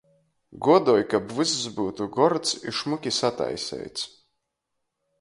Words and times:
Guodoj, 0.63 1.03
kab 1.11 1.35
vyss 1.41 1.53
byutu 1.77 2.09
gords 2.17 2.57
i 2.67 2.69
šmuki 2.81 3.15
sataiseits. 3.21 4.03